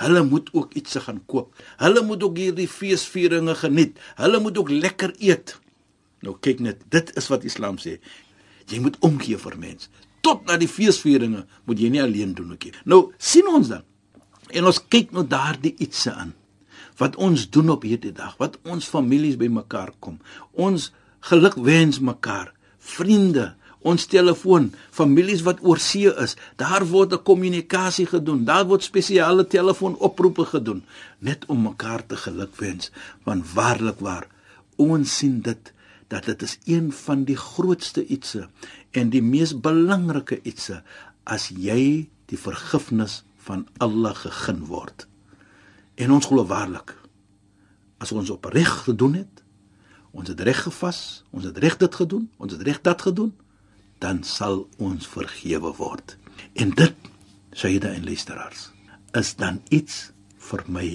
hulle 0.02 0.24
moet 0.26 0.50
ook 0.52 0.74
iets 0.78 0.96
se 0.96 1.02
gaan 1.06 1.22
koop 1.30 1.54
hulle 1.82 2.04
moet 2.06 2.22
ook 2.22 2.38
hierdie 2.38 2.68
feesvieringe 2.70 3.54
geniet. 3.58 3.98
Hulle 4.18 4.40
moet 4.42 4.58
ook 4.58 4.70
lekker 4.70 5.14
eet. 5.18 5.56
Nou 6.22 6.36
kyk 6.40 6.60
net 6.60 6.82
dit 6.90 7.10
is 7.18 7.28
wat 7.30 7.44
Islam 7.44 7.78
sê. 7.78 7.98
Jy 8.70 8.80
moet 8.80 8.96
omgee 9.04 9.38
vir 9.38 9.58
mens. 9.60 9.90
Tot 10.24 10.46
na 10.48 10.56
die 10.58 10.70
feesvieringe 10.70 11.44
moet 11.68 11.80
jy 11.80 11.90
nie 11.92 12.02
alleen 12.02 12.32
doen 12.34 12.54
ook 12.54 12.64
nie 12.70 12.78
nou 12.84 13.02
sien 13.18 13.48
ons 13.50 13.74
dan. 13.74 13.84
En 14.54 14.70
ons 14.70 14.82
kyk 14.92 15.14
nou 15.16 15.24
daardie 15.26 15.74
ietsie 15.82 16.12
aan 16.12 16.34
wat 17.00 17.16
ons 17.16 17.48
doen 17.50 17.70
op 17.74 17.82
hierdie 17.82 18.12
dag, 18.14 18.36
wat 18.38 18.58
ons 18.62 18.88
families 18.88 19.38
bymekaar 19.40 19.92
kom. 20.00 20.20
Ons 20.52 20.92
gelukwens 21.24 22.00
mekaar, 22.04 22.52
vriende, 22.78 23.54
ons 23.84 24.06
telefoon, 24.08 24.70
families 24.94 25.42
wat 25.44 25.60
oor 25.64 25.80
see 25.82 26.08
is, 26.24 26.36
daar 26.56 26.86
word 26.88 27.12
'n 27.12 27.22
kommunikasie 27.22 28.06
gedoen. 28.06 28.44
Daar 28.44 28.64
word 28.64 28.82
spesiale 28.82 29.44
telefoonoproepe 29.46 30.44
gedoen 30.44 30.82
net 31.18 31.44
om 31.46 31.62
mekaar 31.62 32.06
te 32.06 32.16
gelukwens, 32.16 32.90
want 33.24 33.52
waarlik 33.52 34.00
waar 34.00 34.26
ons 34.76 35.16
sien 35.18 35.40
dit 35.40 35.72
dat 36.08 36.24
dit 36.24 36.42
is 36.42 36.58
een 36.64 36.92
van 36.92 37.24
die 37.24 37.36
grootste 37.36 38.06
ietsie 38.06 38.46
en 38.92 39.10
die 39.10 39.22
mees 39.22 39.52
belangrike 39.60 40.40
ietsie 40.42 40.80
as 41.24 41.48
jy 41.48 42.08
die 42.26 42.38
vergifnis 42.38 43.22
van 43.46 43.66
Allah 43.78 44.14
gegeen 44.14 44.64
word. 44.66 45.06
En 45.94 46.10
ons 46.10 46.26
glo 46.26 46.44
waarlik 46.46 46.96
as 48.02 48.12
ons 48.12 48.30
op 48.30 48.44
reg 48.52 48.70
gedoen 48.84 49.14
het, 49.14 49.42
ons 50.12 50.28
het 50.28 50.40
reg 50.44 50.58
gevas, 50.66 51.22
ons 51.30 51.46
het 51.46 51.58
reg 51.58 51.78
dit 51.80 51.94
gedoen, 51.94 52.26
ons 52.36 52.52
het 52.52 52.62
reg 52.66 52.80
dat 52.84 53.02
gedoen, 53.02 53.32
dan 54.02 54.20
sal 54.26 54.66
ons 54.76 55.06
vergewe 55.08 55.72
word. 55.78 56.16
En 56.52 56.74
dit, 56.76 57.08
Sayyida 57.54 57.94
en 57.94 58.04
luisteraars, 58.04 58.68
is 59.14 59.34
dan 59.40 59.62
iets 59.70 60.10
vir 60.50 60.64
my 60.68 60.88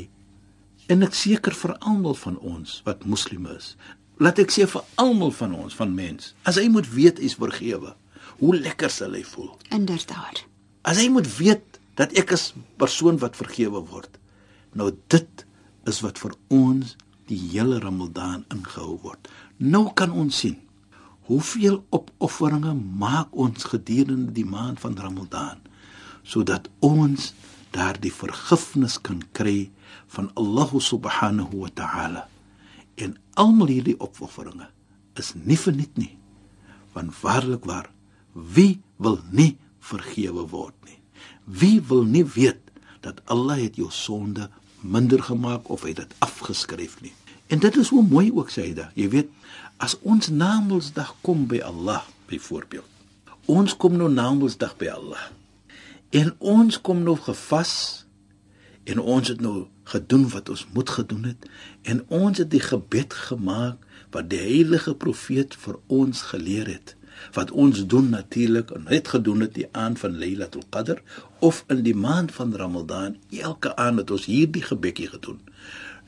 en 0.89 1.05
ek 1.05 1.13
seker 1.13 1.53
vir 1.53 1.75
almal 1.85 2.15
van 2.17 2.37
ons 2.41 2.79
wat 2.87 3.05
moslime 3.05 3.53
is. 3.53 3.75
Laat 4.19 4.41
ek 4.41 4.51
sê 4.51 4.65
vir 4.67 4.85
almal 4.99 5.31
van 5.37 5.53
ons 5.55 5.75
van 5.77 5.91
mens, 5.95 6.33
as 6.49 6.57
hy 6.59 6.65
moet 6.71 6.89
weet 6.91 7.21
is 7.23 7.37
vergewe, 7.39 7.93
hoe 8.41 8.53
lekker 8.57 8.91
sal 8.91 9.13
hy 9.15 9.21
voel. 9.23 9.51
Inderdaad. 9.75 10.43
As 10.81 10.97
hy 10.99 11.07
moet 11.13 11.29
weet 11.37 11.77
dat 11.99 12.15
ek 12.17 12.33
is 12.35 12.49
persoon 12.81 13.19
wat 13.21 13.37
vergewe 13.37 13.83
word, 13.91 14.18
Nou 14.77 14.91
dit 15.07 15.45
is 15.89 16.01
wat 16.05 16.19
vir 16.21 16.35
ons 16.53 16.95
die 17.29 17.39
hele 17.51 17.79
Ramadan 17.81 18.45
ingehou 18.53 18.97
word. 19.03 19.29
Nou 19.57 19.89
kan 19.93 20.11
ons 20.11 20.41
sien 20.43 20.57
hoeveel 21.29 21.83
opofferinge 21.93 22.73
maak 22.73 23.35
ons 23.37 23.67
gedurende 23.69 24.33
die 24.33 24.47
maand 24.49 24.79
van 24.81 24.97
Ramadan 24.97 25.61
sodat 26.25 26.67
ons 26.85 27.31
daardie 27.73 28.11
vergifnis 28.13 28.97
kan 29.01 29.21
kry 29.37 29.69
van 30.13 30.29
Allah 30.37 30.73
subhanahu 30.73 31.63
wa 31.63 31.69
ta'ala. 31.73 32.25
En 32.97 33.15
almal 33.37 33.71
hierdie 33.71 33.97
opofferinge 34.01 34.67
is 35.17 35.33
nie 35.37 35.57
verniet 35.57 35.97
nie. 35.97 36.11
Want 36.93 37.13
waarlik 37.21 37.65
waar, 37.69 37.89
wie 38.33 38.81
wil 38.97 39.19
nie 39.31 39.55
vergewe 39.79 40.45
word 40.49 40.75
nie? 40.85 40.97
Wie 41.45 41.77
wil 41.81 42.05
nie 42.05 42.25
weet 42.25 42.68
dat 43.05 43.21
Allah 43.25 43.61
het 43.61 43.75
jou 43.75 43.91
sonde 43.91 44.49
minder 44.81 45.23
gemaak 45.23 45.69
of 45.69 45.83
hy 45.87 45.93
dit 45.93 46.13
afgeskryf 46.23 47.01
nie. 47.01 47.13
En 47.47 47.59
dit 47.59 47.75
is 47.75 47.89
hoe 47.89 48.03
mooi 48.05 48.29
ook 48.31 48.51
sê 48.53 48.69
hy 48.69 48.73
da. 48.77 48.89
Jy 48.93 49.09
weet, 49.09 49.29
as 49.77 49.97
ons 50.01 50.29
Namedsdag 50.29 51.15
kom 51.25 51.47
by 51.49 51.61
Allah, 51.65 52.03
byvoorbeeld. 52.29 52.85
Ons 53.49 53.73
kom 53.77 53.97
nou 53.97 54.09
Namedsdag 54.13 54.75
by 54.77 54.91
Allah. 54.93 55.29
En 56.13 56.33
ons 56.37 56.81
kom 56.81 57.01
nou 57.05 57.17
gevas 57.17 58.05
en 58.89 58.99
ons 58.99 59.27
het 59.27 59.41
nou 59.41 59.67
gedoen 59.89 60.27
wat 60.29 60.49
ons 60.49 60.65
moet 60.73 60.89
gedoen 60.89 61.23
het 61.23 61.45
en 61.81 62.01
ons 62.07 62.37
het 62.37 62.49
die 62.51 62.61
gebed 62.63 63.13
gemaak 63.13 63.85
wat 64.13 64.29
die 64.29 64.41
heilige 64.41 64.95
profeet 64.97 65.57
vir 65.63 65.77
ons 65.87 66.21
geleer 66.31 66.69
het 66.69 66.95
wat 67.35 67.51
ons 67.51 67.85
doen 67.85 68.09
natuurlik 68.09 68.71
en 68.71 68.87
het 68.87 69.07
gedoen 69.07 69.39
het 69.45 69.53
die 69.53 69.67
aand 69.71 69.99
van 69.99 70.17
Lailatul 70.17 70.63
Qadr 70.69 71.01
of 71.39 71.63
in 71.67 71.83
die 71.83 71.95
maand 71.95 72.31
van 72.31 72.55
Ramadan 72.55 73.17
elke 73.29 73.75
aand 73.75 74.03
het 74.03 74.11
ons 74.11 74.25
hierdie 74.25 74.63
gebedjie 74.63 75.07
gedoen. 75.07 75.39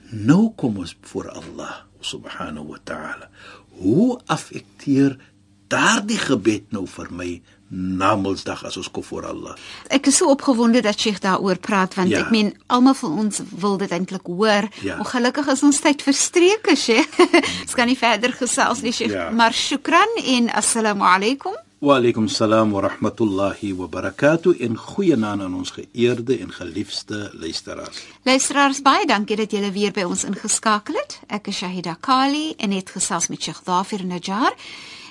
Nou 0.10 0.52
kom 0.56 0.78
ons 0.78 0.97
voor 1.02 1.30
Allah 1.30 1.76
subhanahu 2.00 2.67
wa 2.74 2.80
ta'ala. 2.84 3.30
Hoe 3.80 4.19
affekteer 4.26 5.17
daardie 5.71 6.19
gebed 6.19 6.71
nou 6.76 6.88
vir 6.88 7.12
my 7.15 7.32
Namedsdag 7.71 8.65
as 8.67 8.75
ons 8.77 8.89
kom 8.91 9.03
voor 9.07 9.29
Allah. 9.29 9.55
Ek 9.88 10.10
is 10.12 10.17
so 10.19 10.27
opgewonde 10.27 10.81
dat 10.84 10.99
Sheikh 10.99 11.21
daaroor 11.23 11.55
praat 11.63 11.95
want 11.95 12.12
ja. 12.12 12.25
ek 12.25 12.34
meen 12.34 12.51
almal 12.67 12.97
van 12.99 13.17
ons 13.25 13.39
wil 13.63 13.77
dit 13.79 13.91
eintlik 13.95 14.27
hoor. 14.27 14.67
Ja. 14.84 14.97
Ongelukkig 14.99 15.47
is 15.53 15.63
ons 15.63 15.79
tyd 15.79 16.03
verstreek, 16.03 16.67
Sheikh. 16.86 17.15
Ons 17.63 17.75
kan 17.79 17.88
nie 17.88 17.95
verder 17.95 18.36
gesels 18.36 18.84
nie, 18.84 18.91
Sheikh. 18.91 19.15
Ja. 19.15 19.29
Maar 19.31 19.55
shukran 19.55 20.19
en 20.19 20.51
assalamu 20.51 21.07
alaykum. 21.07 21.55
Wa 21.81 21.95
alaykum 21.95 22.27
salaam 22.27 22.75
wa 22.75 22.81
rahmatullahi 22.81 23.71
wa 23.73 23.88
barakatuh 23.88 24.60
in 24.60 24.75
goeie 24.77 25.15
naam 25.15 25.41
aan 25.41 25.55
ons 25.55 25.71
geëerde 25.71 26.38
en 26.43 26.51
geliefde 26.53 27.31
luisteraars. 27.34 28.03
Luisteraars, 28.27 28.84
baie 28.86 29.07
dankie 29.10 29.39
dat 29.39 29.55
julle 29.55 29.71
weer 29.73 29.95
by 29.95 30.03
ons 30.05 30.27
ingeskakel 30.27 30.99
het. 30.99 31.21
Ek 31.25 31.47
is 31.49 31.63
Shahida 31.63 31.95
Kali 31.97 32.51
en 32.60 32.75
het 32.75 32.91
gesels 32.93 33.31
met 33.31 33.41
Sheikh 33.41 33.63
Dafir 33.65 34.05
Najjar. 34.05 34.53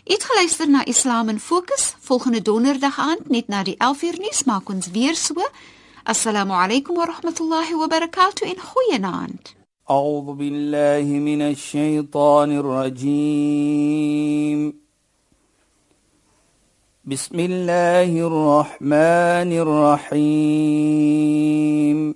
Het 0.09 0.23
geluister 0.23 0.69
na 0.69 0.85
Islam 0.85 1.29
in 1.29 1.39
Fokus. 1.39 1.95
Volgende 1.99 2.41
donderdag 2.41 2.99
aand 2.99 3.29
net 3.29 3.47
na 3.47 3.63
die 3.63 3.77
11uur 3.77 4.19
nuus 4.19 4.43
maak 4.43 4.69
ons 4.69 4.91
weer 4.91 5.15
so. 5.15 5.33
Assalamu 6.03 6.53
alaykum 6.53 6.95
wa 6.95 7.05
rahmatullahi 7.05 7.75
wa 7.75 7.87
barakatuh 7.87 8.47
in 8.47 8.59
goeienaand. 8.59 9.55
أعوذ 9.89 10.33
بالله 10.33 11.03
من 11.03 11.41
الشيطان 11.41 12.57
الرجيم 12.57 14.73
بسم 17.05 17.39
الله 17.39 18.27
الرحمن 18.27 19.51
الرحيم 20.13 22.15